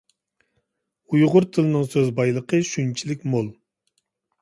ئۇيغۇر 1.11 1.47
تىلىنىڭ 1.57 1.87
سۆز 1.93 2.09
بايلىقى 2.23 2.65
شۇنچىلىك 2.73 3.33
مول! 3.37 3.55